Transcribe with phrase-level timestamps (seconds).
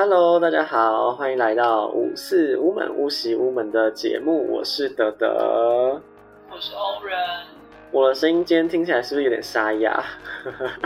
[0.00, 6.00] Hello，大家好，欢迎来到五四无门无喜无门的节目，我是德德，
[6.48, 7.18] 我是欧人，
[7.90, 10.00] 我的声音今天听起来是不是有点沙哑？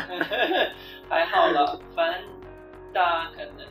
[1.11, 2.23] 还好啦，反正
[2.95, 3.67] 大家可能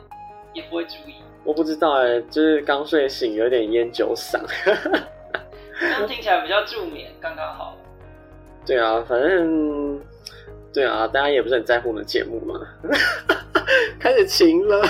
[0.52, 1.16] 也不会注意。
[1.42, 4.40] 我不知道哎，就是刚睡醒，有点烟酒嗓。
[4.64, 7.76] 这样听起来比较助眠，刚刚好。
[8.64, 10.00] 对啊，反正
[10.72, 12.60] 对啊，大家也不是很在乎我们节目嘛。
[13.98, 14.82] 开始晴了，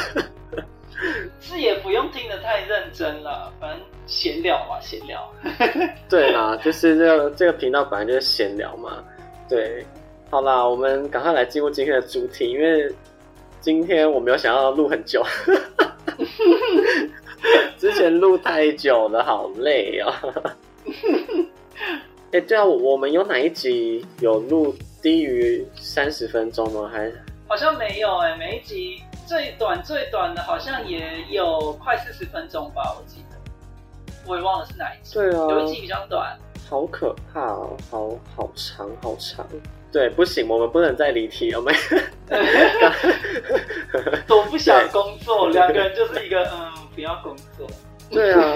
[1.93, 5.31] 不用听得太认真了，反正闲聊嘛，闲聊。
[6.09, 9.05] 对啦，就是这个这个频道本来就是闲聊嘛。
[9.47, 9.85] 对，
[10.31, 12.91] 好啦，我们赶快来进入今天的主题，因为
[13.61, 15.23] 今天我没有想要录很久。
[17.77, 20.11] 之前录太久了，好累哦。
[22.33, 26.91] 哎，对啊，我们有哪一集有录低于三十分钟吗？
[26.91, 27.13] 还
[27.47, 33.37] 好像没有哎，每一集最短最短的好像也有快四十分钟吧，我记得。
[34.27, 35.15] 我也忘了是哪一集。
[35.15, 36.37] 对啊，有一集比较短。
[36.69, 39.47] 好可怕哦，好好长好长。
[39.91, 41.75] 对，不行，我们不能再离题我们。
[44.27, 47.67] 都不想工作，两个人就是一个嗯，不要工作。
[48.11, 48.55] 对啊，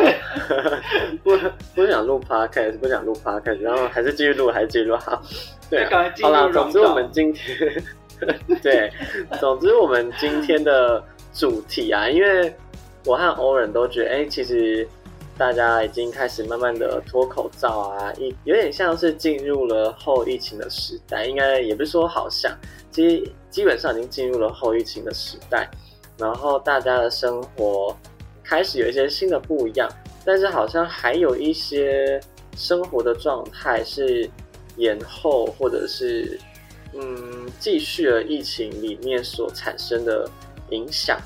[1.24, 1.36] 不
[1.74, 5.20] 不想录 podcast，不想录 podcast，然后还是继续录，还是继续录好。
[5.68, 5.84] 对，
[6.22, 7.82] 好了，总之我们今天，
[8.62, 8.92] 对，
[9.40, 12.54] 总之我们今天的主题啊，因为
[13.04, 14.86] 我和欧人都觉得，哎，其实
[15.38, 22.56] 大家已经开始慢慢的脱口罩啊，一有点像是进入了后疫情的时代，应该也不是说好像，
[22.90, 25.68] 其实基本上已经进入了后疫情的时代，
[26.18, 27.96] 然后大家的生活。
[28.48, 29.90] 开始有一些新的不一样，
[30.24, 32.20] 但是好像还有一些
[32.56, 34.30] 生活的状态是
[34.76, 36.38] 延后，或者是
[36.98, 40.28] 嗯继续了疫情里面所产生的
[40.70, 41.18] 影响。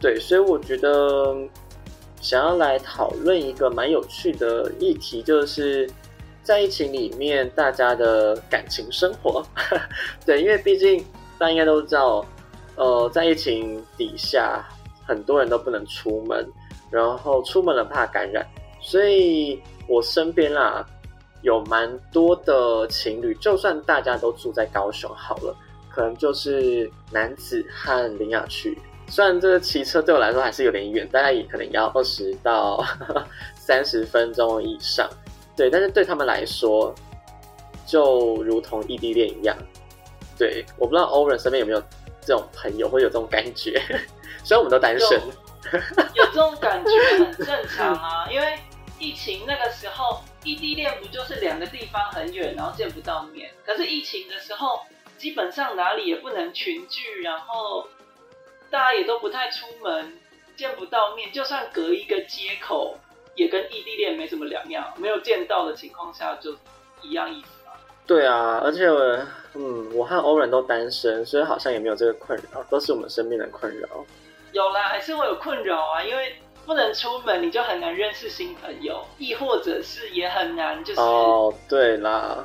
[0.00, 1.36] 对，所以我觉得
[2.20, 5.88] 想要来讨论一个蛮有趣的议题，就是
[6.42, 9.44] 在疫情里面大家的感情生活。
[10.24, 11.04] 对，因为毕竟
[11.38, 12.24] 大家应该都知道，
[12.76, 14.64] 呃，在疫情底下。
[15.08, 16.44] 很多人都不能出门，
[16.90, 18.44] 然后出门了怕感染，
[18.80, 20.84] 所以我身边啦
[21.42, 25.56] 有蛮多的情侣，就算大家都住在高雄好了，
[25.90, 28.78] 可能就是男子和林雅去。
[29.08, 32.84] 虽然这个骑车对我来说还是有点远，大概也可能要二十到
[33.54, 35.08] 三十分钟以上，
[35.56, 36.92] 对，但是对他们来说，
[37.86, 39.56] 就如同异地恋一样。
[40.36, 41.80] 对，我不知道欧文身边有没有
[42.20, 43.80] 这种朋友，会有这种感觉。
[44.42, 45.20] 虽然我们都单身，
[46.14, 46.90] 有这种感觉
[47.24, 48.28] 很正常啊。
[48.28, 48.58] 因为
[48.98, 53.50] 疫情那个时候，异地恋不就是两个地方很远，然后见不到面。
[53.64, 54.80] 可是疫情的时候，
[55.18, 57.86] 基本上哪里也不能群聚，然后
[58.70, 60.18] 大家也都不太出门，
[60.56, 61.30] 见不到面。
[61.32, 62.96] 就算隔一个街口，
[63.34, 64.92] 也跟异地恋没什么两样。
[64.96, 66.56] 没有见到的情况下，就
[67.02, 67.76] 一样意思啊。
[68.06, 68.86] 对啊，而且
[69.54, 73.88] 嗯，我和欧人都单身，所以好像也没有这个困扰，都是我们身边的困扰。
[74.52, 82.44] 有啦，还是会有困扰啊，因为不能出门，你就很难认识新朋友，亦或者是也很难，就是哦，对啦，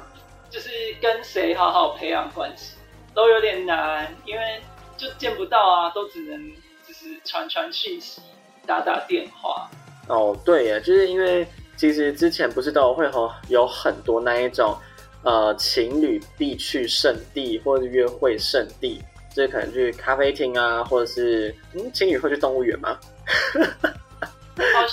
[0.49, 0.69] 就是
[1.01, 2.75] 跟谁好好培养关系
[3.15, 4.61] 都有点难，因为
[4.95, 6.39] 就见不到啊，都只能
[6.87, 8.21] 就是传传讯息、
[8.67, 9.67] 打打电话。
[10.07, 11.45] 哦，对呀，就是因为
[11.75, 14.77] 其实之前不是都会和有很多那一种
[15.23, 19.01] 呃情侣必去圣地或者约会圣地。
[19.33, 22.99] 就是可能去咖啡厅啊，或者是嗯，情侣会去动物园吗？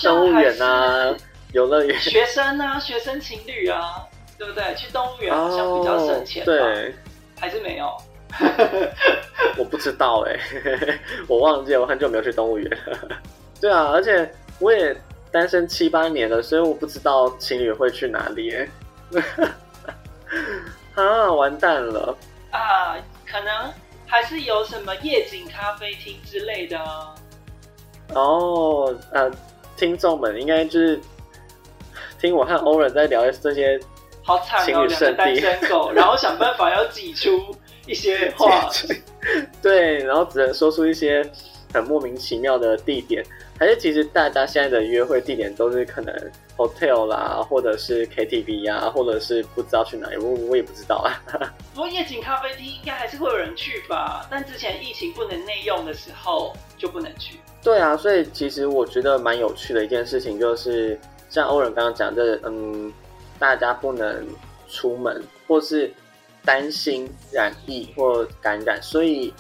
[0.03, 1.15] 动物园啊，
[1.53, 1.99] 游乐园。
[2.01, 4.05] 学生啊，学生情侣啊，
[4.39, 4.75] 对不对？
[4.77, 6.45] 去动物园好像比较省钱。
[6.45, 6.95] 对，
[7.39, 7.97] 还是没有。
[9.57, 10.39] 我不知道哎，
[11.27, 12.79] 我忘记了，我很久没有去动物园。
[13.61, 14.95] 对啊，而且我也
[15.33, 18.55] 单身七八年了，所以我不知道情侣会去哪里。
[20.95, 22.17] 啊，完蛋了
[22.51, 23.73] 啊，可能。
[24.11, 26.83] 还是有什么夜景咖啡厅之类的
[28.15, 28.97] 哦。
[29.13, 29.31] 呃，
[29.79, 31.01] 听众们应该就是
[32.21, 33.79] 听我和欧人在聊这些
[34.25, 37.31] 好惨哦，两个单身狗，然后想办法要挤出
[37.87, 38.69] 一些话，
[39.63, 41.25] 对，然后只能说出一些
[41.73, 43.25] 很莫名其妙的地点。
[43.59, 46.15] 还是其实大家现在的约会地点都是可能
[46.57, 51.19] hotel 啦，或者是 KTV 呀，或者是不知道去哪里，我我也不知道啊。
[51.75, 54.27] 不过夜景咖啡厅应该还是会有人去吧？
[54.31, 57.41] 但之前疫情不能内用的时候就不能去。
[57.69, 60.99] 对啊，所以其实我觉得蛮有趣的一件事情就是，
[61.29, 62.91] 像欧仁刚刚讲的，嗯，
[63.39, 64.27] 大家不能
[64.71, 65.93] 出门，或是
[66.47, 69.35] 担心染疫或感染，所以。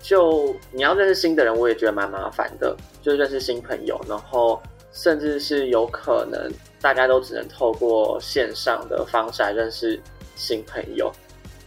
[0.00, 4.60] 就你要认识新的人，我也觉得蛮麻烦的，就认识新朋友，然后
[4.92, 9.98] 甚至是有可能大家都只能透过线上的方式来认识
[10.36, 11.10] 新朋友，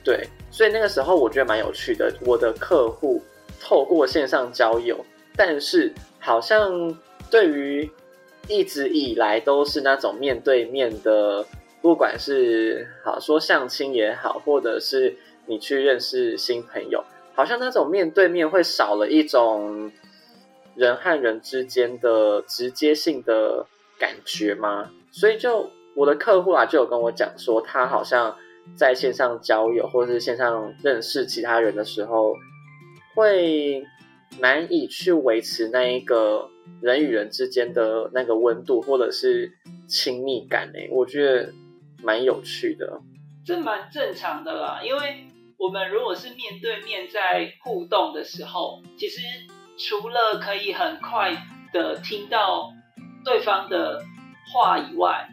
[0.03, 2.13] 对，所以那个时候我觉得蛮有趣的。
[2.27, 3.19] 我的客户
[3.59, 5.03] 透过线上交友，
[5.37, 6.97] 但是好像
[7.29, 7.89] 对于
[8.47, 11.45] 一直以来都是那种面对面的，
[11.81, 17.03] 不管是好说相亲也好，或者是你去认识新朋友。
[17.35, 19.91] 好像那种面对面会少了一种
[20.75, 23.67] 人和人之间的直接性的
[23.99, 24.89] 感觉吗？
[25.11, 28.35] 所以就我的客户啊，就有跟我讲说，他好像
[28.75, 32.33] 在线上交友或者是线上认识其他人的时候，
[33.13, 33.83] 会
[34.39, 36.49] 难以去维持那一个
[36.81, 39.53] 人与人之间的那个温度或者是
[39.87, 41.53] 亲密感呢，我觉得
[42.03, 43.01] 蛮有趣的。
[43.45, 45.23] 这蛮正常的啦，因为。
[45.59, 49.21] 我们如果是面对面在互动的时候，其实
[49.75, 51.35] 除了可以很快
[51.73, 52.71] 的听到
[53.25, 54.03] 对方的
[54.53, 55.27] 话以外，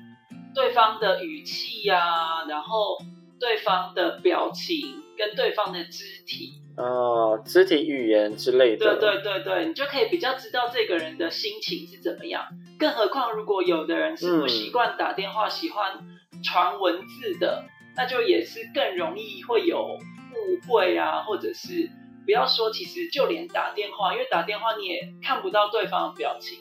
[0.55, 2.97] 对方的语气呀，然后
[3.39, 12.47] 对方的表情跟对方的肢体，哦，肢体语言之类的，对对对对，你就可以比较知道这个人的心情是怎么样。
[12.79, 16.05] 更何况，如果有的人是不习惯打电话，喜欢
[16.43, 17.65] 传文字的，
[17.97, 19.99] 那就也是更容易会有。
[20.35, 21.89] 误会啊，或者是
[22.25, 26.59] 不要说，其实就连打电话，因为打电话你也看不到对方的表情，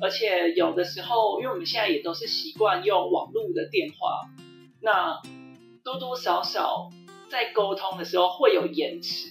[0.00, 4.28] 而且有的时候，因为我们现在也都是习惯用网络的电话，
[4.80, 5.20] 那
[5.82, 6.88] 多多少少
[7.28, 9.30] 在沟通的时候会有延迟。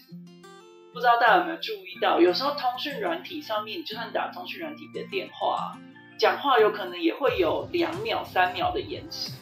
[0.95, 5.73] 不知道大家有没有注意到，有时候通讯软体上面，就算打通讯软体的电话，
[6.17, 9.33] 讲话有可能也会有两秒、三秒的延迟，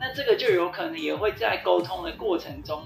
[0.00, 2.82] 那这个就有可能也会在沟通的过程中。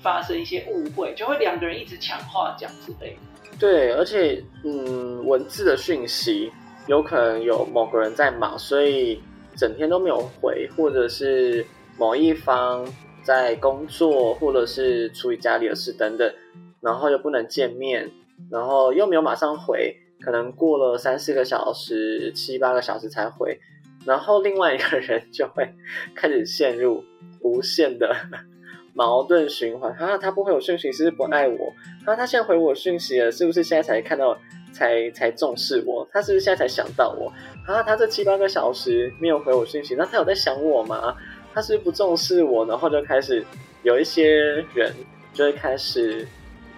[0.00, 3.16] 发生一些误会，就会两个人一直抢话讲之类。
[3.56, 6.50] 对，而且嗯，文字的讯息
[6.88, 9.22] 有可能有某个人在忙，所以
[9.56, 11.64] 整天都没有回，或者是
[11.96, 12.84] 某一方
[13.22, 16.34] 在工作，或者是处理家里的事等等，
[16.82, 18.10] 然后又不能见面，
[18.50, 23.58] 然后又没有马上回，可能过了三四个小时、七八个小时才回，
[24.04, 25.72] 然后另外一个人 就会
[26.14, 27.02] 开始陷入
[27.40, 28.14] 无限的。
[28.94, 30.18] 矛盾循环啊！
[30.18, 31.72] 他不回我讯息，是不是不爱我？
[32.04, 34.36] 啊，他现在回我讯息了，是不是现在才看到，
[34.70, 36.06] 才才重视我？
[36.12, 37.32] 他是不是现在才想到我？
[37.66, 41.16] 啊，他这七八个小时没有回我讯息，那他有在想我吗？
[41.54, 42.66] 他是不是不重视我？
[42.66, 43.42] 然后就开始
[43.82, 44.28] 有一些
[44.74, 44.92] 人
[45.32, 46.28] 就会开始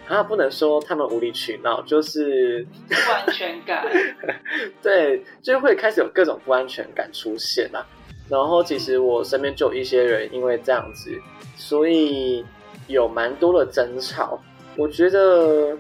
[0.09, 3.85] 啊，不能说他们无理取闹，就是不安全感。
[4.83, 7.85] 对，就会开始有各种不安全感出现啦。
[8.29, 11.11] 然后其实我身边就有一些人因为这样子。
[11.57, 12.45] 所以
[12.89, 14.39] 有蛮多的争吵，
[14.77, 15.75] 我觉得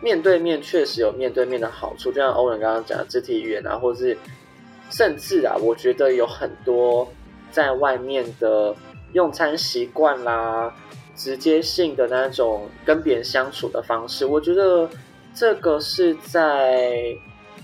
[0.00, 4.16] 面对面确实有面对面的好处，就像欧文刚刚讲的肢体语言啊，或者是
[4.90, 7.06] 甚至啊，我觉得有很多
[7.50, 8.74] 在外面的
[9.12, 10.74] 用餐习惯啦，
[11.14, 14.88] 直接性的那种跟别人相处的方式，我觉得
[15.34, 17.16] 这个是在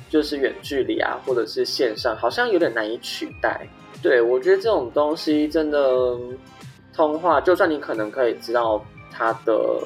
[0.08, 3.67] 就是远距离啊，或者是线上，好像有点难以取代。
[4.02, 6.17] 对我觉得这种东西真的。
[6.93, 9.81] 通话，就算你可能可以知道他的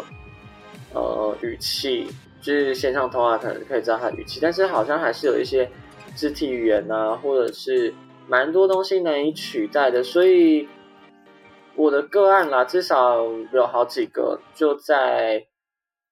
[0.94, 2.08] 呃语气，
[2.40, 5.70] 就是线上通话可能可以知道他的语气，但是好像还是有一些
[6.16, 7.94] 肢体语言啊，或者是
[8.26, 10.02] 蛮多东西难以取代的。
[10.02, 10.66] 所以
[11.76, 15.46] 我的个案啦，至少有好几个，就在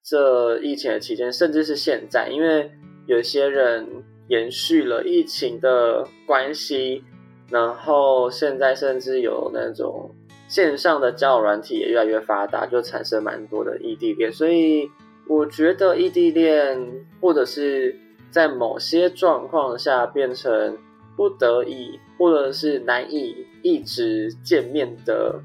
[0.04, 2.70] 这疫情的期间，甚至是现在，因为
[3.06, 3.86] 有些人
[4.28, 7.04] 延续了疫情的关系，
[7.50, 10.14] 然后现在甚至有那种。
[10.48, 14.86] 线上的交友软体也越来越发达，就产生蛮多的异地恋，所以
[15.26, 17.96] 我觉得异地恋或者是
[18.30, 20.76] 在某些状况下变成
[21.16, 25.40] 不得已或者是难以一直见面的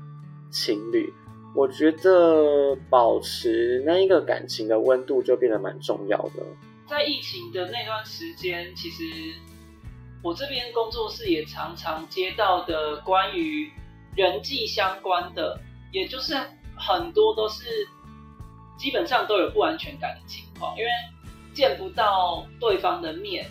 [0.50, 1.14] 情侣，
[1.56, 6.44] 我觉得保持那一个感情的温度就变得蛮重要的。
[6.88, 9.04] 在疫情的那段时间，其实
[10.24, 13.72] 我这边工作室也常常接到的关于。
[14.16, 15.62] 人际相关的，
[15.92, 16.34] 也就是
[16.76, 17.88] 很多都是
[18.76, 20.90] 基本上都有不安全感的情况，因为
[21.54, 23.46] 见不到对方的面，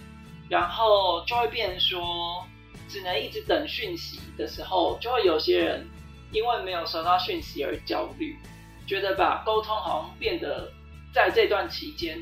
[0.48, 2.44] 然后就会变成说
[2.88, 5.86] 只能一直等讯息的时候，就会有些人
[6.32, 8.36] 因为没有收到讯息而焦虑，
[8.86, 10.70] 觉得把沟通好像变得
[11.14, 12.18] 在这段期间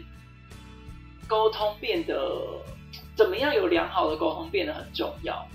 [1.27, 2.41] 沟通变得
[3.17, 5.47] 怎么样有良好的沟通变得很重要。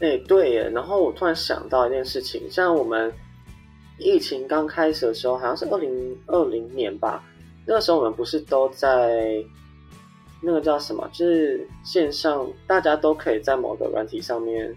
[0.00, 0.70] 哎，对耶。
[0.70, 3.12] 然后我突然想到一件事情，像我们
[3.98, 7.22] 疫情刚开始的时候，好像是二零二零年吧。
[7.66, 9.44] 那个时候我们不是都在
[10.42, 11.06] 那个叫什么？
[11.12, 14.74] 就是线上，大家都可以在某个软体上面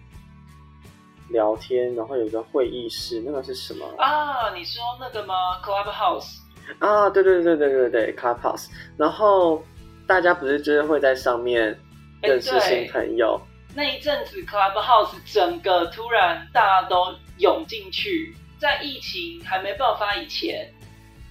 [1.33, 4.53] 聊天，然后有一个会议室，那个是什么啊？
[4.55, 6.37] 你说那个吗？Clubhouse
[6.79, 7.09] 啊？
[7.09, 8.69] 对对对对对对，Clubhouse。
[8.97, 9.61] 然后
[10.07, 11.77] 大家不是就是会在上面
[12.21, 13.37] 认识新朋友？
[13.75, 20.71] 那一阵子 Clubhouse 整个突然大家都涌进去，在疫情还没爆发以前。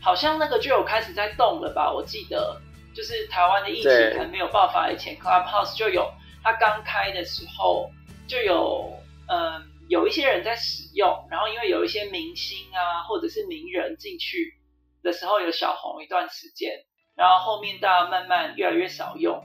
[0.01, 1.93] 好像那个就有开始在动了吧？
[1.93, 2.61] 我记得
[2.93, 6.11] 就是台湾的疫情还没有爆发以前，Clubhouse 就有
[6.43, 7.89] 它刚开的时候
[8.27, 8.93] 就有
[9.29, 14.55] 嗯有一些人在使用，然后因为有一些明星啊或者是名人进去
[15.03, 16.85] 的时候有小红一段时间，
[17.17, 19.45] 然后后面大家慢慢越来越少用，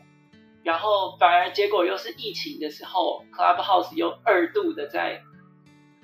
[0.63, 5.21] 然后反而结果又是疫情的时候，Clubhouse 又二度的在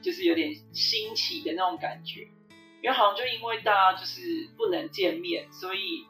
[0.01, 2.27] 就是有点兴起的那种感觉。
[2.81, 4.21] 因为好像就因为大家就是
[4.57, 6.05] 不能见面，所以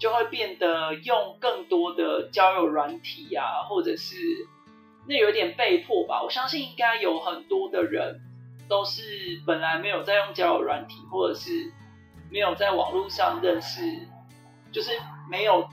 [0.00, 4.16] 就会变得用更多的交友软体啊，或者是
[5.08, 6.22] 那有点被迫吧。
[6.22, 8.20] 我相信应该有很多的人
[8.68, 9.02] 都是
[9.46, 11.72] 本来没有在用交友软体，或者是
[12.30, 13.80] 没有在网络上认识，
[14.70, 14.92] 就是
[15.30, 15.66] 没有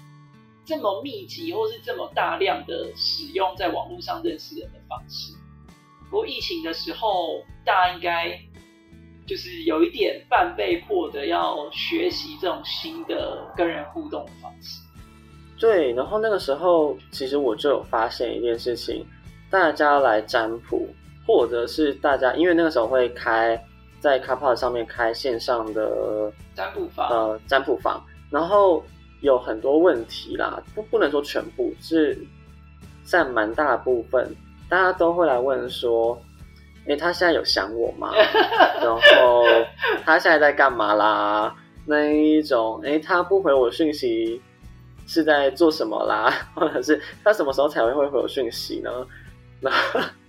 [0.65, 5.33] 这么密集或是这么大量的使用在网络上认识人的方式。
[6.09, 8.39] 不过疫情的时候，大家应该。
[9.27, 14.83] 就是有一点半被迫的要学习这种新的跟人互动的方式。
[15.59, 19.03] 对，然后那个时候其实我就有发现一件事情，
[19.49, 20.87] 大家来占卜，
[21.25, 23.61] 或者是大家因为那个时候会开
[23.99, 28.83] 在 c a p 上面开线上的占卜房，呃，占卜房，然后
[29.21, 32.17] 有很多问题啦，不不能说全部，是
[33.03, 34.35] 占蛮大部分，
[34.69, 36.17] 大家都会来问说。
[36.87, 38.11] 哎，他现在有想我吗？
[38.79, 39.43] 然后
[40.03, 41.51] 他现在在干嘛啦？
[41.83, 44.39] 那一种，哎，他不回我讯息
[45.07, 46.31] 是在做什么啦？
[46.53, 48.91] 或者是他什么时候才会会回我讯息呢？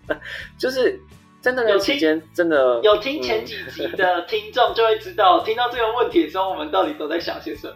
[0.07, 0.17] 那
[0.59, 0.99] 就是
[1.41, 7.75] 在那段期间，真的有听前几集的听众就会知道，听到这个问题的时候，我们到底都在想些什么？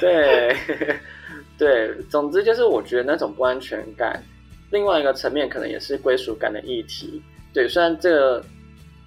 [0.00, 0.56] 对
[1.56, 4.22] 对，总之就是我觉得那种不安全感。
[4.70, 8.44] 另外一个层面可能也是归属感的议题，对，虽然这个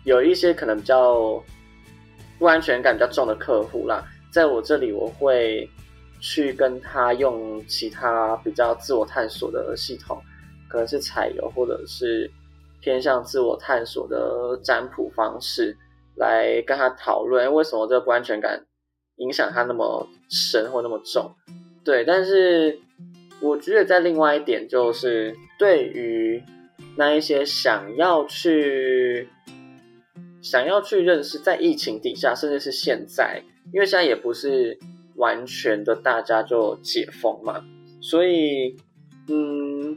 [0.05, 1.43] 有一些可能比较
[2.39, 4.01] 不安全感比较重的客户啦，
[4.31, 5.69] 在我这里我会
[6.21, 10.21] 去跟他用其他比较自我探索的系统，
[10.69, 12.29] 可能是采油或者是
[12.81, 15.77] 偏向自我探索的占卜方式，
[16.15, 18.65] 来跟他讨论为什么这个不安全感
[19.17, 21.33] 影响他那么深或那么重，
[21.83, 22.79] 对，但是。
[23.39, 26.43] 我觉得在另外一点，就是对于
[26.97, 29.29] 那一些想要去
[30.41, 34.75] 想要去认识，在疫情底下，甚至是现在，因为现在也不是
[35.17, 37.63] 完全的大家就解封嘛，
[38.01, 38.75] 所以
[39.29, 39.95] 嗯，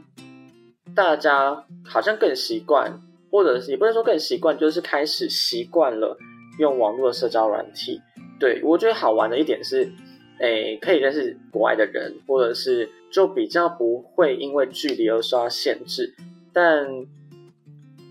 [0.95, 6.17] 大家好像更习惯，或者也不能说更习惯，就是开始习惯了
[6.59, 8.01] 用网络的社交软体。
[8.39, 9.91] 对我觉得好玩的一点是。
[10.39, 16.15] 诶，可以认识国外的人，或者是就比较不会因为距离而受到限制。
[16.51, 17.05] 但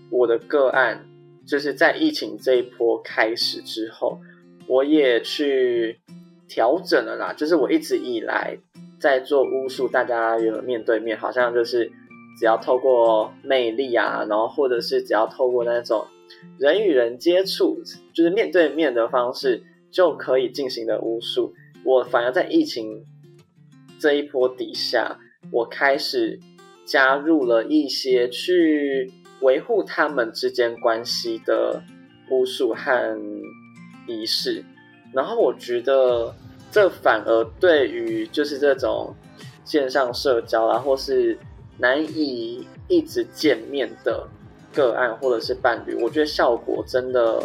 [0.09, 1.05] 我的个案
[1.45, 4.17] 就是在疫情这一波开始之后，
[4.65, 5.99] 我也去
[6.47, 7.33] 调整了啦。
[7.33, 8.57] 就是我一直以来
[8.97, 11.91] 在做巫术，大家有面对面，好像就是
[12.37, 16.05] 只要透过魅力啊，然后或者是只要透过那种
[16.57, 17.81] 人与人接触，
[18.13, 21.53] 就是面对面的方式就可以进行的巫术。
[21.83, 23.05] 我反而在疫情
[23.99, 25.19] 这一波底下，
[25.51, 26.39] 我开始
[26.85, 29.11] 加入了一些去
[29.41, 31.81] 维护他们之间关系的
[32.29, 33.19] 巫术和
[34.07, 34.63] 仪式，
[35.13, 36.33] 然后我觉得
[36.71, 39.15] 这反而对于就是这种
[39.63, 41.37] 线上社交啊，或是
[41.81, 44.25] 难以一直见面的
[44.71, 47.43] 个案或者是伴侣，我觉得效果真的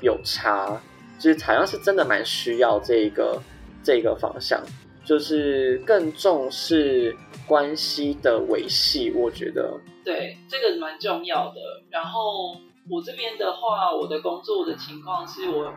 [0.00, 0.80] 有差，
[1.18, 3.42] 就是好像是真的蛮需要这个。
[3.86, 4.58] 这个方向
[5.04, 7.14] 就是更重视
[7.46, 11.60] 关系的维系，我觉得对这个蛮重要的。
[11.90, 12.56] 然后
[12.88, 15.70] 我这边的话，我的工作的情况是我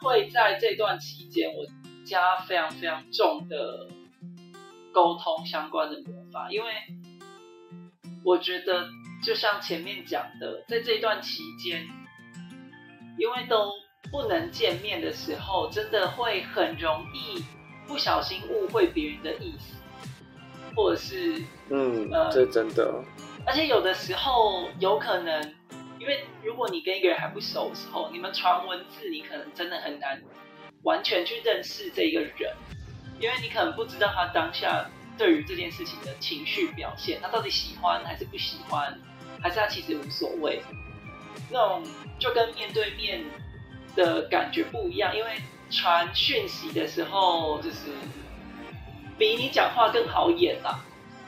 [0.00, 1.66] 会在这段期间，我
[2.06, 3.86] 加非常非常重的
[4.92, 6.70] 沟通相关的魔法，因为
[8.24, 8.88] 我觉得
[9.22, 11.86] 就像前面讲的，在这段期间，
[13.18, 13.70] 因为都。
[14.10, 17.44] 不能见面的时候，真的会很容易
[17.86, 19.76] 不小心误会别人的意思，
[20.74, 23.04] 或者是嗯，这真的。
[23.46, 25.54] 而且有的时候有可能，
[26.00, 30.20] 因为如果你跟一个人还不熟的时候，你们传文字，你可能真的很难
[30.82, 32.52] 完全去认识这个人，
[33.20, 38.98] 因为你可能不知道他当下对于这件事情的情绪表现，他到底喜欢还是不喜欢，
[39.42, 40.62] 还是他其实无所谓。
[41.50, 41.82] 那种
[42.18, 43.22] 就跟面对面
[43.94, 45.32] 的感觉不一样，因为
[45.70, 47.90] 传讯息的时候就是
[49.18, 50.80] 比你讲话更好演啦。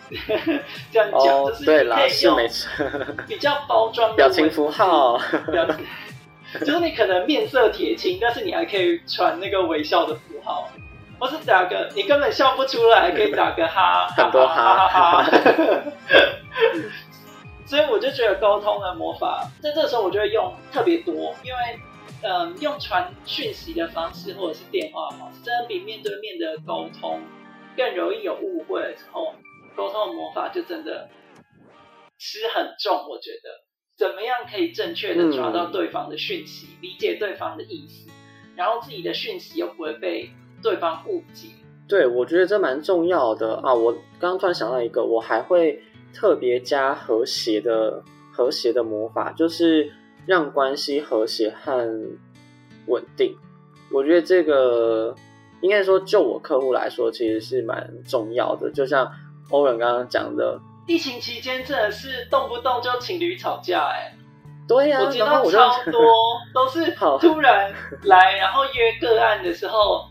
[0.91, 2.39] 这样讲就是可以用
[3.29, 5.19] 比较包装 表情符号，
[5.53, 5.87] 表情
[6.65, 10.71] 就是你可能面色铁青，但是你还可以传那个微笑的符号，
[11.23, 15.83] 或是打个你根本笑不出来，可以打个哈，很多哈哈哈。
[17.65, 21.79] 所以我就觉得沟通的魔法，在这个时候我就会用特别多，因为
[22.23, 27.21] 嗯，用传讯息的方式或者是电话方式，真的比面对面的沟通
[27.77, 29.33] 更容易有误会的时候。
[29.77, 31.09] 沟通的魔法就真的
[32.19, 33.63] 吃很重，我觉得
[33.97, 38.11] 怎么样可以正确的抓到对方的讯息，理解对方的意思，
[38.57, 40.31] 然后自己的讯息又不会被
[40.63, 41.49] 对方误解。
[41.89, 43.75] 对，我觉得这蛮重要的啊！
[43.75, 45.83] 我刚刚突然想到一个，我还会
[46.15, 48.03] 特别加和谐的
[48.33, 49.93] 和谐的魔法，就是
[50.25, 51.87] 让关系和谐和
[52.87, 53.37] 稳定。
[53.93, 55.15] 我觉得这个
[55.61, 59.11] 应该说，就我客户来说，其实是蛮重要的，就像。
[59.51, 64.15] 欧文刚刚讲的，疫情期间真的是动不动就情侣吵架，哎，
[64.67, 66.01] 对呀，我接到超多，
[66.55, 67.71] 都是突然
[68.05, 70.07] 来，然后约个案的时候，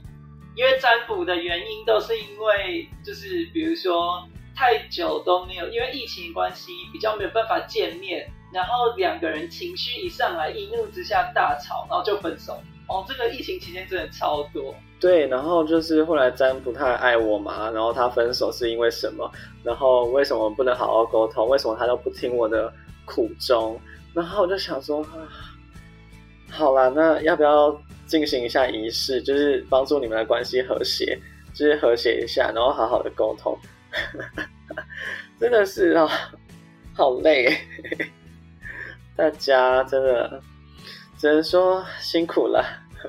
[0.56, 12.60] 因为占卜的原因都是因为，就是比如说太久都没有，因为疫情关系比较没有办法见面，然后两个人情绪一上来，一怒之下大吵，然后就分手。
[12.88, 14.76] 哦，这个疫情期间真的超多。
[15.00, 19.32] 对，然后就是后来占卜他爱我嘛，然后他分手是因为什么？
[19.64, 21.48] 然后为什么不能好好沟通？
[21.48, 22.72] 为什么他都不听我的
[23.06, 23.80] 苦衷？
[24.14, 25.24] 然后我就想说啊，
[26.52, 27.72] 好啦，那要不要
[28.12, 31.18] 进行一下仪式，就是帮助你们的关系和谐，
[31.54, 33.58] 就是和谐一下，然后好好的沟通。
[35.40, 36.10] 真的是啊，
[36.94, 37.58] 好累，
[39.16, 40.42] 大家真的。
[41.18, 42.66] 只能说辛苦了。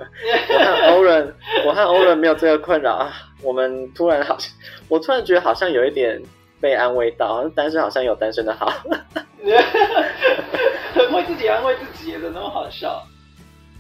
[0.51, 1.35] 我和欧伦，
[1.67, 3.11] 我和欧伦没有这个困扰啊。
[3.43, 4.53] 我们突然好像，
[4.89, 6.23] 我突然觉得好像有一点
[6.61, 8.69] 被安慰到，单身好像有单身的好。
[10.93, 13.03] 很会自己安慰自己的那么好笑。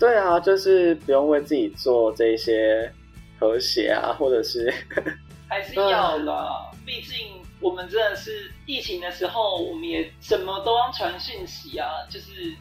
[0.03, 2.93] 对啊，就是不用为自己做这些
[3.39, 4.73] 和谐啊， 或者是
[5.49, 6.71] 还是要啦。
[6.85, 12.55] 毕竟我们真的是疫情的时候，我们也什么都要传讯息啊，就是。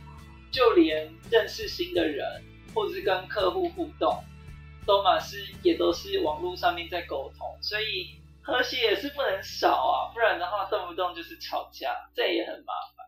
[0.54, 2.27] 就连认识新的人，
[2.75, 4.21] 或者是跟客户互动，
[4.86, 13.00] 都嘛是也都是网络上面在沟通，所以和谐也是不能少啊，不然的话动不动就是吵架，这也很麻烦。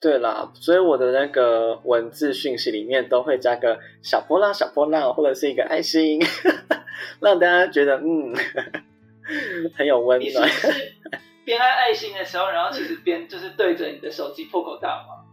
[0.00, 6.20] 对啦，所以我的那个文字讯息里面都会加个小波浪、小波浪，或者是一个爱心，
[7.20, 8.34] 让大家觉得嗯
[9.74, 10.48] 很有温暖。
[11.44, 15.24] 边爱爱心的时候，然后其实边就是对着你的手机破口大骂。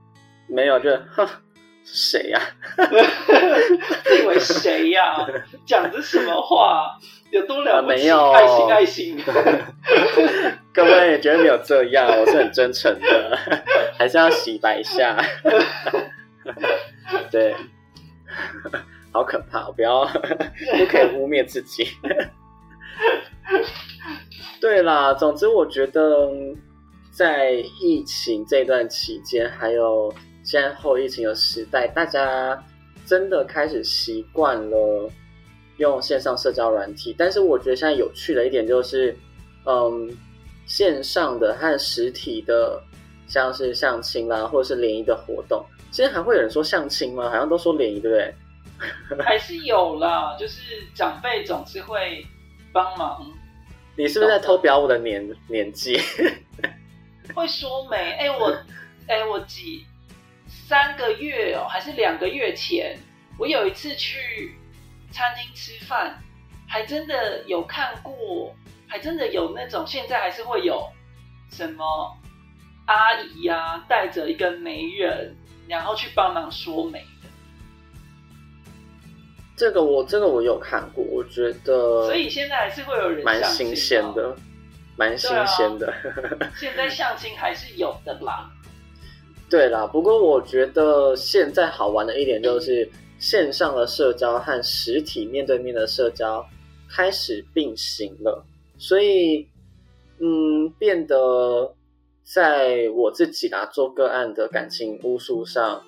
[0.48, 1.28] 没有，就哼，
[1.86, 2.42] 谁呀？
[4.24, 5.28] 以为谁呀？
[5.66, 6.98] 讲的什么话？
[7.32, 8.10] 有多了不起？
[8.12, 9.24] 爱心，爱心。
[10.74, 13.38] 各位绝对没有这样，我是很真诚的，
[13.98, 15.18] 还是要洗白一下。
[17.32, 17.56] 对，
[19.12, 19.72] 好可怕！
[19.72, 21.88] 不要，不可以污蔑自己。
[24.62, 26.30] 对啦，总之我觉得
[27.12, 30.14] 在疫情这段期间，还有。
[30.44, 32.62] 现在后疫情的时代，大家
[33.06, 35.10] 真的开始习惯了
[35.78, 37.16] 用线上社交软体。
[37.18, 39.18] 但是我觉得现在有趣的一点就是，
[39.66, 40.16] 嗯，
[40.66, 42.82] 线上的和实体的，
[43.28, 47.30] 像是相亲啦，或者是联谊的活动，现在还会有人说相亲吗？
[47.30, 48.34] 好像都说联谊，对不对？
[49.24, 50.62] 还是有啦，就是
[50.94, 52.26] 长辈总是会
[52.74, 53.26] 帮忙。
[53.96, 55.98] 你是不是在偷表我的年年纪？
[57.34, 57.96] 会说没？
[58.14, 58.52] 哎，我，
[59.08, 59.86] 哎，我几？
[60.68, 62.98] 三个月哦，还是两个月前，
[63.38, 64.56] 我有一次去
[65.12, 66.18] 餐厅吃饭，
[66.68, 68.56] 还真的有看过，
[68.88, 70.88] 还真的有那种，现在还是会有
[71.52, 72.18] 什么
[72.86, 75.36] 阿姨呀，带着一个媒人，
[75.68, 77.30] 然后去帮忙说媒的。
[79.56, 84.36] 这个我这个我有看过，我觉得，所以现在还是会有人蛮新鲜的，
[84.98, 85.94] 蛮新鲜的。
[86.58, 88.50] 现在相亲还是有的啦。
[89.54, 92.90] 对啦，不过我觉得现在好玩的一点就是
[93.20, 96.44] 线上的社交和实体面对面的社交
[96.90, 98.44] 开始并行了，
[98.80, 99.48] 所以
[100.20, 101.76] 嗯，变得
[102.24, 105.84] 在我自己啦做个案的感情巫术上，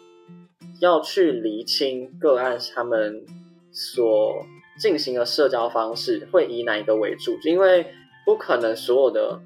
[0.80, 3.26] 要去厘清个案他们
[3.72, 4.46] 所
[4.78, 7.36] 进行的社交方式会以哪一个为主？
[7.44, 7.88] 因为
[8.28, 9.42] 不可能所有的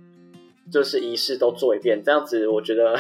[0.69, 2.99] 就是仪式都做一遍，这样子我觉得，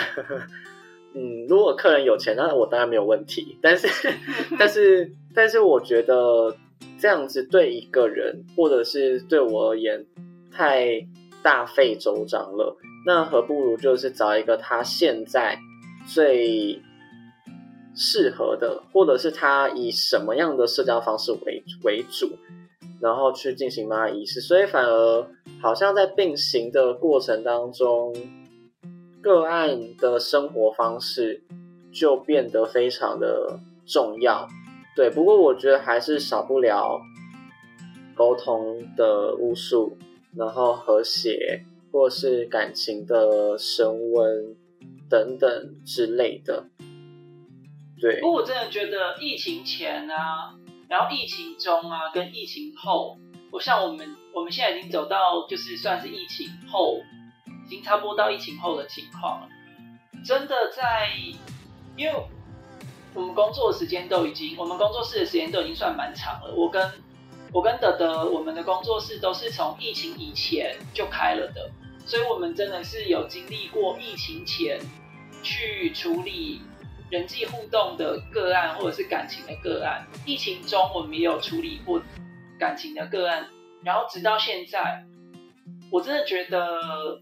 [1.13, 3.57] 嗯，如果客人有钱，那我当然没有问题。
[3.61, 3.87] 但是，
[4.57, 6.55] 但是，但是，我觉得
[6.99, 10.05] 这样子对一个人，或者是对我而言，
[10.51, 11.07] 太
[11.41, 12.77] 大费周章了。
[13.05, 15.57] 那何不如就是找一个他现在
[16.07, 16.81] 最。
[18.01, 22.29] 适合的，或者是他以什么样的社交方式为为主，
[23.01, 25.27] 然后去进行妈仪式，所以反而
[25.61, 28.15] 好像在并行的过程当中，
[29.21, 31.43] 个案的生活方式
[31.91, 34.47] 就变得非常的重要。
[34.95, 36.99] 对，不过我觉得还是少不了
[38.15, 39.97] 沟通的巫术，
[40.35, 44.55] 然后和谐，或是感情的升温
[45.09, 46.65] 等等之类的。
[47.99, 50.55] 对，不过我真的觉得疫情前啊，
[50.87, 53.17] 然后疫情中啊，跟疫情后，
[53.51, 57.01] 我像我们我们现在已经走到就是算是疫情后，
[57.69, 59.47] 已经差不多到疫情后的情况了。
[60.25, 61.11] 真的在，
[61.95, 62.13] 因为
[63.13, 66.51] 我们工作的时间都已经，我们工作室的时间都已经算蛮长了。
[66.55, 66.91] 我跟
[67.53, 71.69] 我跟德德，我们的工作室都是从疫情以前就开了的，
[72.07, 74.79] 所以我们真的是有经历过疫情前
[75.43, 76.61] 去处理。
[77.11, 81.99] 人际互动的个案，或者是感情的个案，疫情中我们也有处理过
[82.59, 83.47] 感情的个案，
[83.83, 85.03] 然后直到现在，
[85.91, 87.19] 我真的觉得，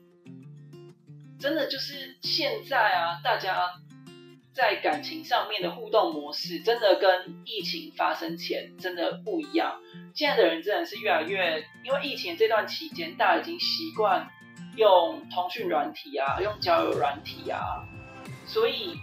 [1.40, 3.74] 真的就是现在啊，大家
[4.54, 9.80] 在感情上面的互动模式，真的跟疫情发生前真的不一样。
[10.14, 14.28] 现在的人真的是越来越，因为疫情这段期间，大家已经习惯
[14.76, 17.86] 用通讯软体啊，用交友软体啊，
[18.46, 19.00] 所以。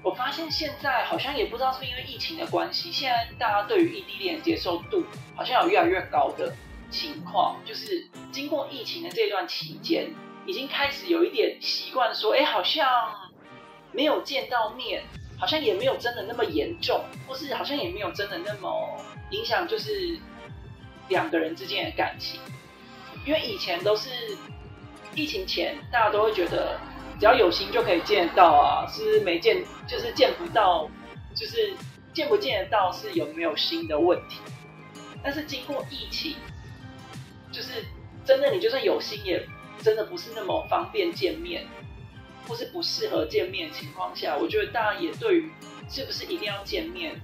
[0.00, 6.54] 我发现现在好像也不知道是因为疫情的关系，现在大家对于异地恋接受度好像有越来越高的
[6.88, 7.56] 情况。
[7.66, 10.08] 就是经过疫情的这段期间，
[10.48, 12.86] 已经开始有一点习惯说，哎，好像
[13.92, 15.04] 没有见到面，
[15.38, 18.98] 好像也没有真的那么严重，或是好像也没有真的那么
[19.30, 20.18] 影响，就是
[21.08, 22.40] 两个人之间的感情。
[23.26, 24.08] 因为以前都是
[25.14, 26.80] 疫情前，大家都会觉得。
[27.20, 30.88] 只要有心就可以见得到啊，是没见就是见不到，
[31.34, 31.74] 就是
[32.14, 34.38] 见不见得到是有没有心的问题。
[35.20, 36.36] 但是经过疫情，
[37.50, 37.84] 就是
[38.24, 39.44] 真的你就算有心，也
[39.82, 41.66] 真的不是那么方便见面，
[42.46, 45.50] 或是不适合见面情况下，我觉得大家也对于
[45.88, 47.20] 是不是一定要见面，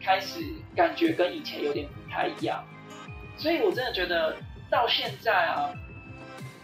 [0.00, 0.40] 开始
[0.74, 2.64] 感觉跟以前有点不太一样。
[3.36, 4.36] 所以我真的觉得
[4.70, 5.72] 到现在啊。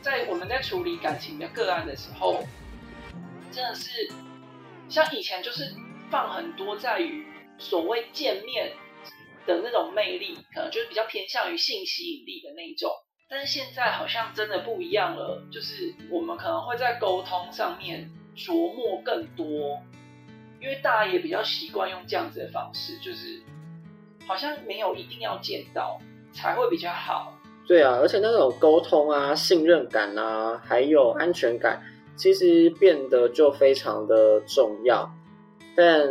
[0.02, 2.44] 在我们在处理感情的个案的时候，
[3.50, 4.08] 真的是
[4.88, 5.74] 像以前就是
[6.08, 7.26] 放很多在于
[7.58, 8.70] 所谓见面
[9.46, 12.88] 的那种魅力，可能就是比较偏向于性吸引力的那种。
[13.28, 19.80] 但是现在好像真的不一样了，就是我们可能会在沟通上面琢磨更多，
[20.60, 23.42] 因为大家也比较习惯用这样子的方式，就是
[24.26, 26.00] 好像没有一定要见到
[26.32, 27.36] 才会比较好。
[27.66, 31.82] 对啊，而且那种沟通啊、信任感啊，还有安全感，
[32.14, 35.10] 其实变得就非常的重要。
[35.74, 36.08] 但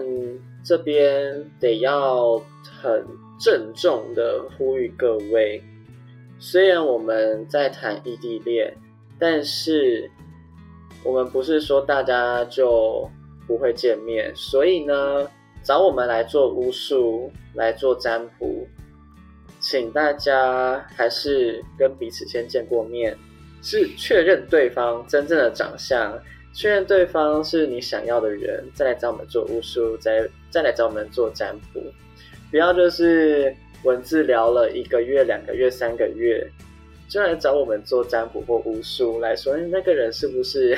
[0.66, 2.38] 这边得要
[2.82, 3.08] 很
[3.40, 5.64] 郑重的呼吁各位，
[6.38, 8.76] 虽然我们在谈异地恋，
[9.18, 10.10] 但是
[11.04, 13.10] 我们不是说大家就
[13.48, 15.30] 不会见面，所以呢，
[15.64, 18.68] 找我们来做巫术，来做占卜。
[19.60, 23.18] 请大家还是跟彼此先见过面，
[23.64, 26.16] 是确认对方真正的长相，
[26.54, 31.82] 确认对方是你想要的人，再来找我们做巫术，再再来找我们做占卜。
[32.52, 36.46] 不要就是文字聊了一个月、两个月、三个月，
[37.08, 40.78] 就来找我们做占卜或巫术，来说那个人是不是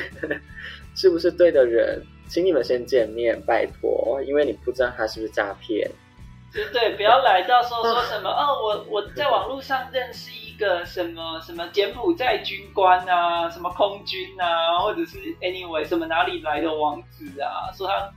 [0.93, 1.99] 是不是对的人？
[2.27, 5.89] 请你们先见面，拜托，因为你不知道他是不是诈骗。
[6.73, 18.11] 对，不要来到时候说什么 哦，我我在网络上认识一个什么什么柬埔寨军官啊，什么空军啊，或者是 anyway 什么哪里来的王子啊，说他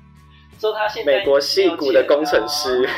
[0.59, 2.89] 说他现在美国戏骨的工程师，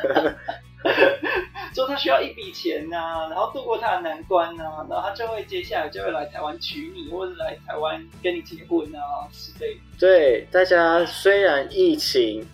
[1.74, 9.76] 说他需要一笔钱呐，然后度过他的难关呐，然后他就会接下来就会来台湾娶你，或者来台湾跟你结婚啊之类。
[9.98, 12.46] 对，大家虽然疫情。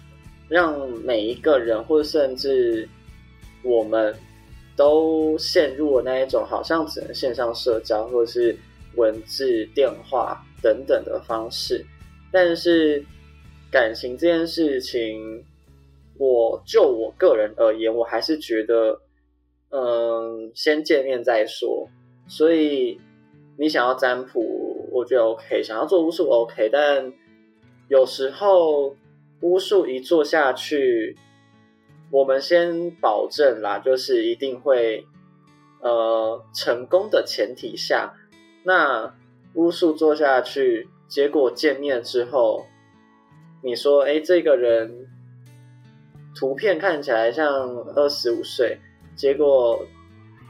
[0.47, 2.87] 让每一个人，或者甚至
[3.63, 4.15] 我们
[4.77, 8.55] 都陷入了那一种好像只能线上社交，或者是
[8.95, 11.85] 文字、电话等等的方式。
[12.31, 13.03] 但是
[13.71, 15.43] 感情这件事情，
[16.17, 19.01] 我就我个人而言，我还是觉得，
[19.71, 21.89] 嗯，先见面再说。
[22.29, 23.01] 所以
[23.59, 27.13] 你想要占卜，我觉得 OK；想要做巫术 OK，但
[27.89, 28.95] 有时候
[29.41, 31.17] 巫术一做下去，
[32.13, 35.05] 我们先保证啦，就是一定会
[35.81, 38.15] 呃成功的前提下，
[38.63, 39.13] 那
[39.55, 42.65] 巫术做下去，结果见面之后，
[43.65, 45.09] 你说，哎，这个人。
[46.35, 47.47] 图片看起来像
[47.95, 48.79] 二十五岁，
[49.15, 49.87] 结果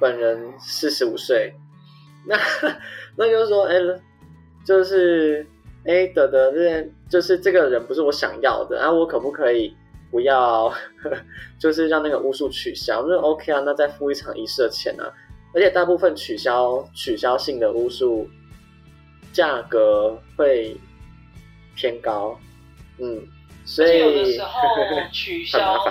[0.01, 1.55] 本人四十五岁，
[2.27, 2.37] 那
[3.17, 3.79] 那就是说，哎，
[4.65, 5.47] 就是
[5.85, 9.77] 哎，得得，这就是这个人不是我想要的，那我可不可以
[10.11, 10.73] 不要，
[11.61, 13.05] 就是让那个巫术取消？
[13.07, 15.05] 那 OK 啊，那再付一场仪式的钱呢？
[15.55, 18.29] 而且大部分取消取消性的巫术
[19.33, 20.77] 价格会
[21.77, 22.39] 偏高，
[22.99, 23.23] 嗯。
[23.65, 24.61] 所以有的时候
[25.11, 25.83] 取消，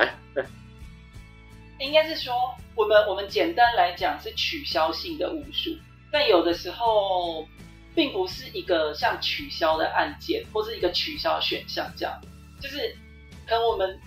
[1.79, 2.33] 应该是说
[2.75, 5.75] 我们我们简单来讲是取消性的巫术，
[6.11, 7.47] 但有的时候
[7.95, 12.21] 并不是一个像取消的按键或是一个取消选项这样，
[12.61, 12.95] 就是
[13.47, 13.99] 可能我们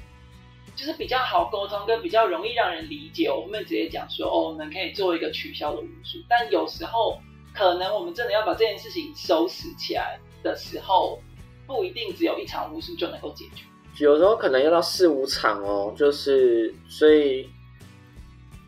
[0.76, 7.20] 就是比较好沟通跟比较容易让人理解，我们直接讲说哦，我们可以做一个取消的巫术，但有时候
[7.52, 11.20] 可能我们真的要把这件事情收拾起来的时候。
[11.66, 13.64] 不一定只有一场巫术就能够解决，
[14.04, 17.48] 有时候可能要到四五场哦，就是所以，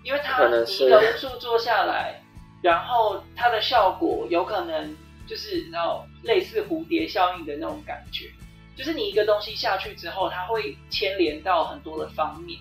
[0.04, 2.22] 因为它一个巫术做下来，
[2.62, 8.30] 然后它的效果有可能就是那种类似蝴蝶效应的那种感觉，
[8.76, 12.58] 就是你一个东西下去之后，它会牵连到很多的方面，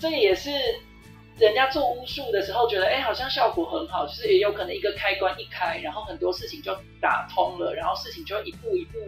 [0.00, 0.50] 这也是
[1.38, 8.98] 人家做巫术的时候觉得，哎，好像效果很好，就是也有可能一个开关一开，然后很多事情就打通了，然后事情就一步一步。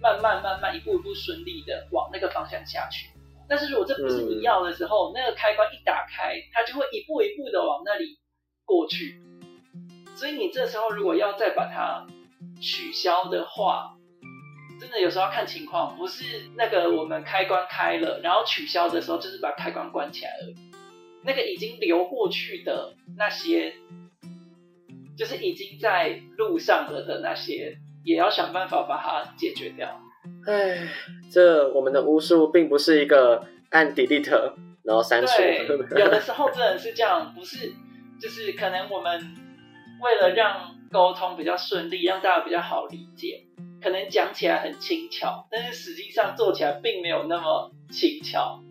[0.00, 3.08] 慢慢慢慢一步一步顺利的往那个方向下去，
[3.48, 8.18] 但是如果这不是你要的时候，那个开关一打开，它就会一步一步的往那里
[8.64, 9.20] 过去。
[10.14, 12.06] 所以你这时候如果要再把它
[12.60, 13.96] 取消的话，
[14.80, 20.54] 真的有时候要看情况，不是那个我们开关开了，然后取消的时候就是把开关关起来而已。
[21.24, 23.74] 那个已经流过去的那些，
[25.16, 27.78] 就是已经在路上了的那些。
[28.04, 29.88] 也要想办法把它解决掉。
[30.46, 30.88] 唉，
[31.30, 35.42] 这我们的巫术并不是一个按 delete 然后删除。
[35.96, 37.72] 有的时候真的是这样，不是
[38.20, 39.20] 就是可能我们
[40.00, 43.44] 为了让沟通比较顺利，让大家比较好理解，
[43.82, 48.62] 可能讲起来很轻巧，但是实际上做起来并没有那么轻巧。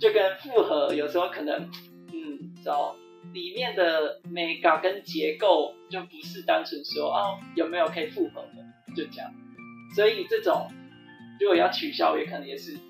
[0.00, 1.70] 就跟复合有时候可能，
[2.12, 2.94] 嗯，找
[3.32, 9.30] 里面的美感跟结构就不是单纯说哦有没有可以复合的就这样，
[9.94, 10.66] 所以这种
[11.40, 12.80] 如果要取消也可能也是你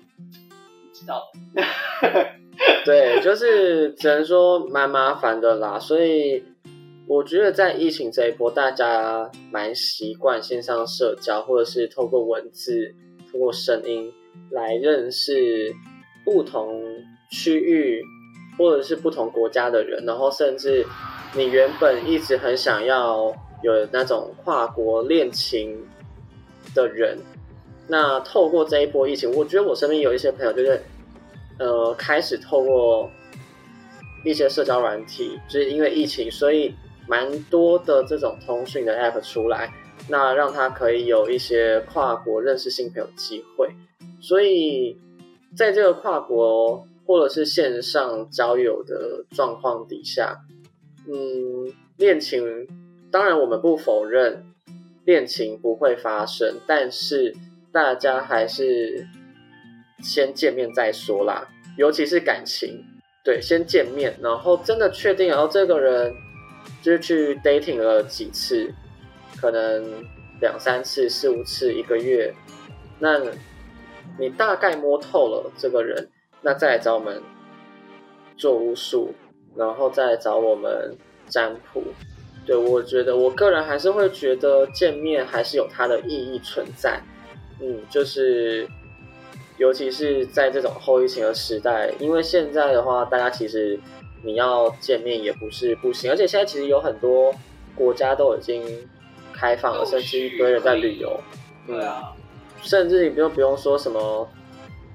[0.93, 1.23] 知道
[1.53, 1.63] 的，
[2.85, 5.77] 对，就是只能说蛮麻烦的啦。
[5.77, 6.43] 所以
[7.07, 12.95] 我觉得在疫情这一波，大家蛮习惯线上社交，或者是透过文字、
[13.31, 14.11] 透过声音
[14.51, 15.73] 来认识
[16.23, 16.81] 不同
[17.31, 18.01] 区域。
[18.59, 20.85] 或者是不同国家的人，然后甚至
[21.33, 25.77] 你原本一直很想要有那种跨国恋情
[26.75, 27.17] 的人，
[27.87, 30.81] 那透过这一波疫情，我觉得我身边有一些朋友就是
[31.57, 33.09] 呃开始透过
[34.25, 36.75] 一些社交软体，就是因为疫情，所以
[37.07, 39.71] 蛮多的这种通讯的 app 出来，
[40.09, 43.69] 那让他可以有一些跨国认识新朋友机会，
[44.19, 44.99] 所以
[45.55, 46.85] 在这个跨国。
[47.09, 50.41] 或者是线上交友的状况底下，
[51.07, 52.67] 嗯，恋情
[53.09, 54.45] 当然我们不否认
[55.05, 57.35] 恋情不会发生，但是
[57.71, 59.07] 大家还是
[60.03, 61.47] 先见面再说啦。
[61.77, 62.85] 尤其是感情，
[63.23, 66.13] 对，先见面，然后真的确定，然后这个人
[66.83, 68.71] 就是去 dating 了几次，
[69.41, 70.05] 可能
[70.41, 72.31] 两三次、四五次、一个月，
[72.99, 73.19] 那
[74.19, 76.07] 你大概摸透了这个人。
[76.41, 77.21] 那再来找我们
[78.37, 79.13] 做巫术，
[79.55, 80.95] 然后再来找我们
[81.27, 81.83] 占卜。
[82.45, 86.99] 对我觉得，我个人还是会觉得见面还是有它的意义存在。
[87.61, 88.67] 嗯，就是
[89.57, 93.79] 尤其是在这种后疫情的时代，因为现在的话，大家其实
[94.23, 97.33] 你要见面也不是不行，而且现在其实有很多
[97.75, 98.63] 国家都已经
[99.33, 101.19] 开放了，甚至一堆人在旅游。
[101.67, 102.13] 对啊，
[102.61, 104.27] 甚至你不用不用说什么。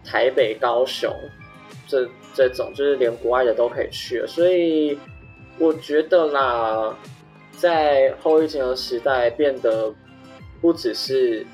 [0.04, 1.10] 台北、高雄，
[1.88, 4.98] 这这种就是连国外的都可以去了，所以
[5.58, 6.96] 我觉得啦，
[7.52, 9.92] 在后疫情的时代，变得
[10.60, 11.46] 不只是，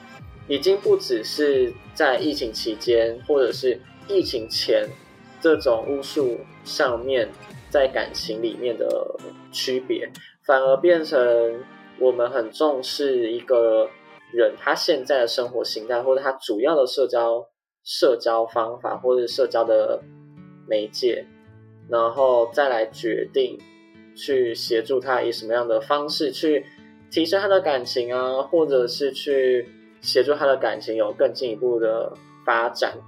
[0.49, 4.89] 已经不只是在疫情期间，或者是疫情前
[5.41, 7.29] 这种巫术上面
[7.69, 9.15] 在感情里面的
[9.53, 10.11] 区别，
[10.45, 11.63] 反而变成
[11.99, 13.89] 我们很重视一个
[14.33, 17.47] 人他现在的生活形态，或者他主要的社交
[17.85, 20.03] 社交方法，或者社交的
[20.69, 21.27] 媒介，
[21.89, 23.59] 然后再来决定
[24.17, 26.67] 去协助他以什么样的方式去
[27.11, 29.69] 提升他的感情啊，或者是去
[30.01, 32.13] 协助他的感情有更进一步的
[32.45, 32.99] 发展。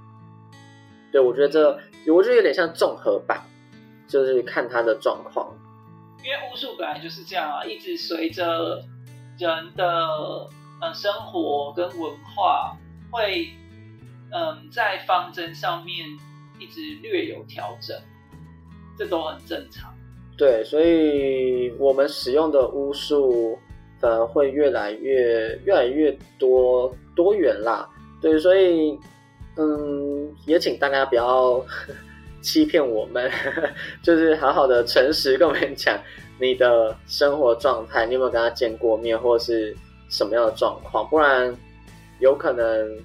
[1.11, 1.79] 对，我觉得这，
[2.11, 3.41] 我觉得有点像综合版，
[4.07, 5.55] 就是看他的状况。
[6.23, 8.81] 因为巫术本来就是这样啊，一直随着
[9.37, 9.85] 人的
[10.81, 12.77] 呃生活跟文化，
[13.11, 13.47] 会
[14.33, 16.07] 嗯在方针上面
[16.59, 17.95] 一直略有调整，
[18.97, 19.93] 这都很正常。
[20.37, 23.57] 对，所以我们使用的巫术
[23.99, 27.87] 反而会越来越越来越多多元啦。
[28.21, 28.99] 对，所以。
[29.55, 31.63] 嗯，也请大家不要
[32.41, 33.29] 欺骗我们，
[34.01, 35.95] 就是好好的诚实跟我们讲
[36.39, 39.77] 你的生活状态，你有没有跟他见过面，或是
[40.09, 41.07] 什么样的状况？
[41.07, 41.55] 不然
[42.19, 42.97] 有可能……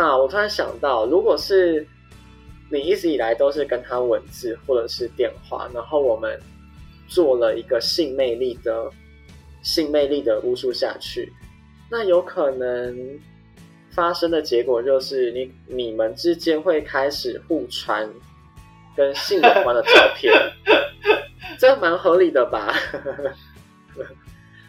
[0.00, 1.86] 啊，我突然想到，如果是
[2.70, 6.38] 你一直以来都是跟他文字或者是电话，然后我们
[7.08, 8.90] 做了一个性魅力的
[9.62, 11.32] 性魅力的巫术下去，
[11.90, 13.18] 那有可能。
[13.90, 18.08] 发生的结果就是，你你们之间会开始互传
[18.94, 20.32] 跟性有关的照片，
[21.58, 22.72] 这蛮合理的吧？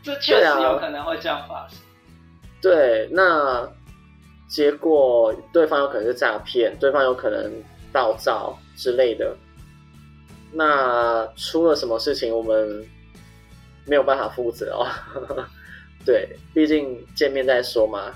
[0.01, 1.77] 这确实有可能会这样发生。
[2.59, 3.71] 对，那
[4.49, 7.49] 结果对方有可能是诈骗，对方有可能
[7.93, 9.33] 盗照之类的。
[10.51, 12.83] 那出了什么事情，我们
[13.85, 14.87] 没有办法负责哦。
[16.03, 18.11] 对，毕竟见面再说嘛。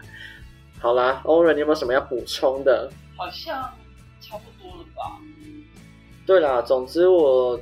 [0.80, 2.90] 好啦，欧仁，你有没有什么要补充的？
[3.16, 3.70] 好像
[4.20, 5.20] 差不多了吧。
[6.24, 7.60] 对啦，总之我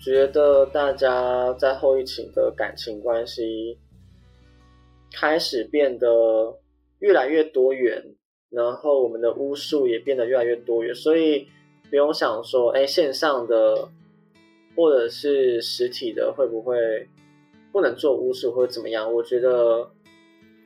[0.00, 3.78] 觉得大家在后疫情的感情关系
[5.12, 6.08] 开始变得
[7.02, 8.02] 越来越多元，
[8.48, 11.46] 然后我们的巫术也变得越来越多元，所以
[11.90, 13.90] 不用想说，哎，线上的
[14.74, 17.10] 或者是实体的会不会
[17.70, 19.12] 不能做巫术或者怎么样？
[19.12, 19.90] 我觉得。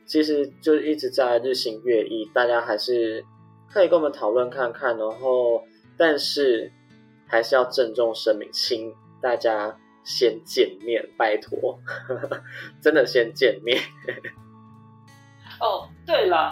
[0.09, 3.25] 其实就一直在日新月异，大家还是
[3.69, 4.97] 可以跟我们讨论看看。
[4.97, 5.61] 然后，
[5.97, 6.71] 但是
[7.27, 11.77] 还是要郑重声明，请大家先见面，拜托，
[12.81, 13.77] 真的先见面。
[15.59, 16.49] 哦，对啦，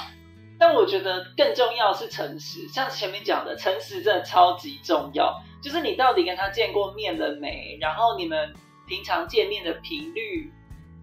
[0.59, 5.41] 但我觉得更重要是诚实，像前面讲的，诚实真的超级重要。
[5.63, 7.77] 就是你到底跟他见过面了没？
[7.79, 8.53] 然后你们
[8.85, 10.51] 平常见面的频率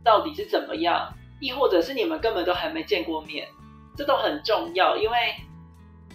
[0.04, 1.14] 到底是怎么样？
[1.40, 3.48] 亦或者是你们根本都还没见过面，
[3.96, 5.16] 这都很重要，因为，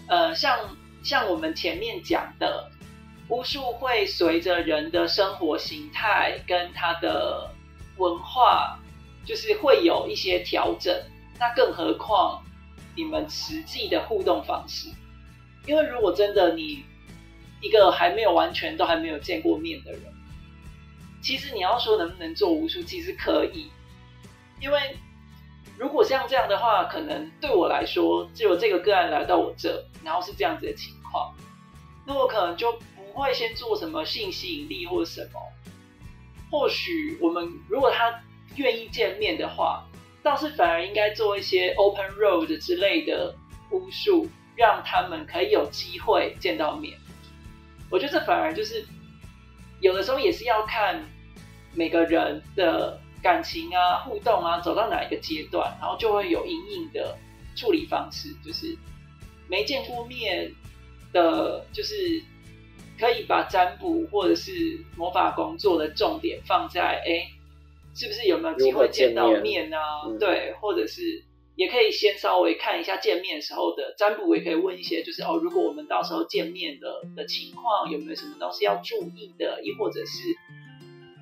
[0.08, 0.58] 呃，像
[1.04, 2.70] 像我们前面讲的，
[3.30, 7.50] 巫术会随着人的生活形态跟他的
[7.98, 8.80] 文化，
[9.26, 10.96] 就是会有一些调整。
[11.40, 12.44] 那更何况
[12.96, 14.90] 你们实际的互动方式，
[15.66, 16.84] 因为如果真的你
[17.62, 20.02] 一个还没有完全都还没有见过面的人，
[21.22, 23.70] 其实你要说能不能做无数，其实可以，
[24.62, 24.98] 因为。
[25.80, 31.36] 如果像这样的话，可能对我来说，只有这个个案来到我这，然后是这样子的情况，
[32.04, 35.40] 那我可能就不会先做什么性吸引力或者什么。
[36.50, 38.24] 或许我们如果他
[38.56, 39.87] 愿意见面的话，
[40.28, 43.34] 倒是反而应该做一些 open road 之类的
[43.72, 46.98] 巫术，让他们可以有机会见到面。
[47.90, 48.86] 我觉得这反而就是
[49.80, 51.04] 有的时候也是要看
[51.74, 53.00] 每个人的。
[53.20, 57.18] 感情啊，互动啊，走到哪一个阶段，然后就会有隐隐的
[57.56, 58.78] 处理方式，就是
[59.50, 60.54] 没见过面
[61.12, 62.22] 的，就是
[62.98, 67.28] 可以把占卜或者是魔法工作的重点放在，哎，
[67.98, 69.80] 是不是有没有机会见到面啊？
[70.20, 71.02] 对，或者是
[71.56, 79.62] 也可以先稍微看一下见面时候的占卜，也可以问一些，就是哦，如果我们到时候见面的的情况，有没有什么东西要注意的？
[79.64, 80.36] 亦或者是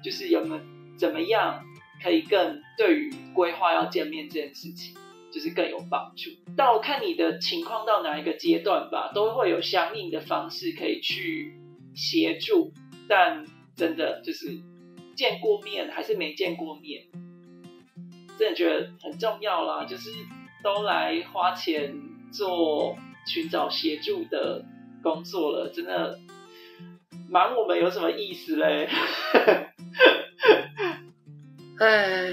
[0.03, 0.61] 就是有没有
[0.97, 1.63] 怎么样？
[2.03, 4.93] 可以更对于规划要见面这件事情，
[5.31, 6.29] 就是更有帮助。
[6.55, 11.57] 到看你的情况到哪一个阶段吧，都会有相应的方式可以去
[11.95, 12.73] 协助。
[13.07, 13.45] 但
[13.77, 14.47] 真的就是
[15.15, 17.03] 见过面还是没见过面，
[18.37, 19.85] 真的觉得很重要啦。
[19.85, 20.11] 就是
[20.63, 21.95] 都来花钱
[22.31, 24.63] 做寻找协助的
[25.01, 26.19] 工作了，真的
[27.29, 28.87] 瞒我们有什么意思嘞？
[31.77, 32.29] 唉，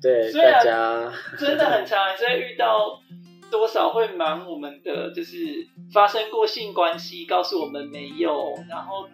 [0.00, 3.00] 对大家真的很常，还是会遇到
[3.50, 9.08] 多少会瞒我们的，就是发生过性关系，告诉我们没有，然后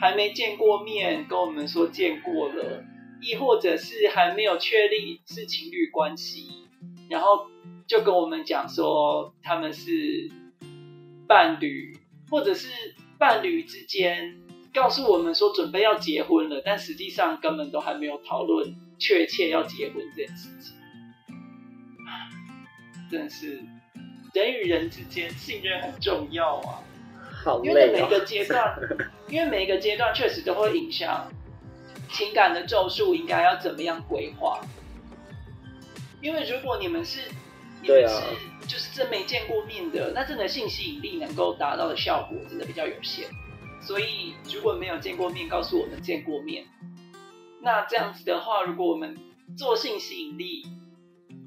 [0.00, 2.82] 还没见过面，跟我们说见过了，
[3.20, 6.66] 亦或者是还没有确立是情侣关系，
[7.10, 7.50] 然后
[7.86, 10.30] 就跟我们讲说他们是
[11.28, 11.98] 伴侣，
[12.30, 12.68] 或者是
[13.18, 14.38] 伴侣之间
[14.72, 20.74] 告诉我们说准备要结婚了，但实际上根本都还没有讨论确切要结婚这件事情，
[23.10, 23.60] 真是。
[24.32, 26.84] 人与人之间信任很重要啊，
[27.62, 28.78] 因为每个阶段，
[29.28, 31.30] 因为每一个阶段确实都会影响
[32.10, 34.60] 情感的咒术应该要怎么样规划。
[36.20, 37.20] 因为如果你们是，
[37.82, 38.22] 你们是
[38.66, 43.26] 就是真没见过面的，那真的性吸引力能够达到的效果真的比较有限。
[43.80, 46.66] 所以如果没有见过面，告诉我们见过面，
[47.62, 49.16] 那这样子的话，如果我们
[49.56, 50.66] 做性吸引力。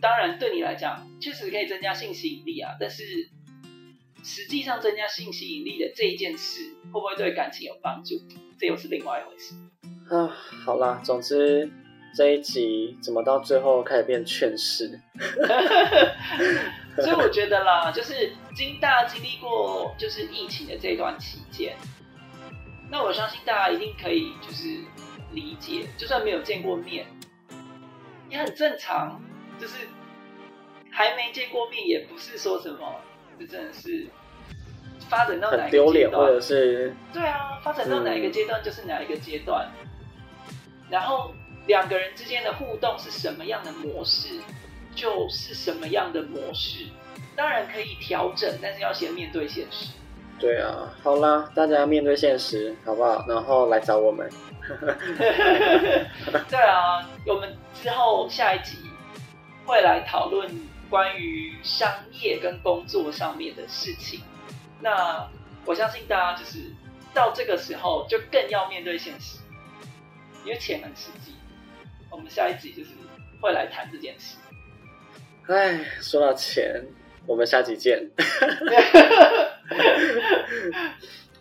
[0.01, 3.29] 当然，对你来讲确实可以增加性吸引力啊，但是
[4.23, 8.15] 实际上增加性吸引力的这一件事，会不会对感情有帮助，
[8.57, 9.53] 这又是另外一回事
[10.09, 10.27] 啊。
[10.65, 11.69] 好啦，总之
[12.15, 14.99] 这一集怎么到最后开始变劝世？
[16.97, 21.75] 所以我觉得啦，就是经大家经历过就是疫情的这段期间，
[22.89, 24.79] 那我相信大家一定可以就是
[25.33, 27.05] 理解，就算没有见过面，
[28.29, 29.21] 也很正常。
[29.59, 29.87] 就是
[30.89, 32.99] 还没见过面，也不是说什么，
[33.45, 34.07] 这真的是
[35.09, 39.69] 发展到哪一个阶段，或者是对啊，发展到哪一个阶段就是哪一个阶段。
[40.89, 41.33] 然后
[41.67, 44.39] 两个人之间的互动是什么样的模式，
[44.95, 46.85] 就是什么样的模式。
[47.35, 49.91] 当然可以调整，但是要先面对现实。
[50.39, 53.25] 对啊，好啦，大家面对现实好不好？
[53.27, 54.29] 然后来找我们。
[56.49, 58.77] 对啊，我们之后下一集。
[59.65, 60.45] 会来讨论
[60.93, 61.91] 关于商
[62.21, 64.19] 业跟工作上面的事情。
[64.79, 65.27] 那
[65.65, 66.59] 我相信大家就是
[67.15, 69.39] 到这个时候就更要面对现实，
[70.45, 71.33] 因为钱很实际。
[72.11, 72.91] 我们下一集就是
[73.41, 74.37] 会来谈这件事。
[75.47, 76.85] 哎，说到钱，
[77.25, 78.07] 我们下集见。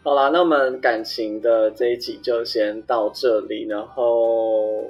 [0.02, 4.82] 好啦，那我们感情的这一集就先到这里，然后。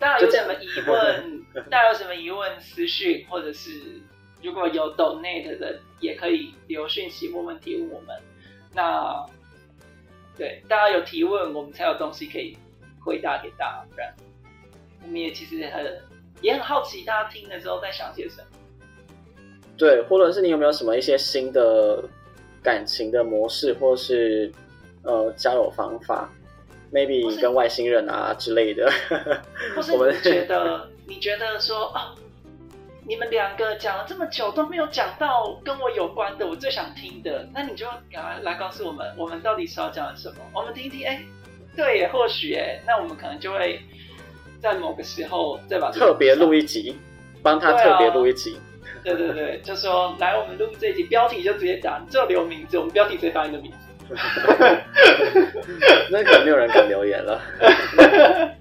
[0.00, 1.44] 大家有什么疑问？
[1.70, 2.60] 大家有什么疑问？
[2.60, 4.00] 私讯或者是
[4.42, 8.16] 如果有 donate 的，也可以留讯息问问题问我们。
[8.74, 9.24] 那
[10.36, 12.56] 对大家有提问，我们才有东西可以
[13.04, 13.84] 回答给大家。
[13.90, 14.14] 不然，
[15.02, 16.00] 我们也其实很
[16.40, 18.46] 也很好奇，大家听的时候在想些什么。
[19.76, 22.02] 对，或者是你有没有什么一些新的
[22.62, 24.52] 感情的模式，或是
[25.02, 26.30] 呃交友方法
[26.92, 28.90] ？maybe 跟外星人啊之类的，
[29.74, 32.14] 或是 你觉得你觉得说啊，
[33.08, 40.36] 你们两个讲了这么久都没有讲到跟我有关的，我最想听的，那你就赶快来告诉我们，我们到底是要讲什么？
[40.52, 41.18] 我们听听，哎，
[41.74, 43.80] 对，或许哎，那我们可能就会
[44.60, 46.98] 在某个时候再把特别录一集，
[47.42, 48.58] 帮他特别录一集。
[49.02, 53.78] 对对对，就说来我们录这一集，标题就直接打，你就留名字，我们标题直接打你的名字。
[56.10, 57.40] 那可能没有人敢留言了。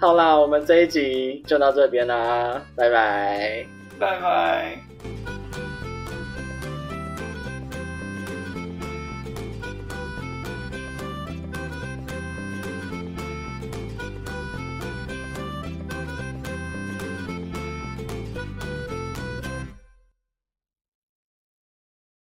[0.00, 3.66] 好啦，我们这一集就到这边啦，拜拜，
[3.98, 5.37] 拜拜。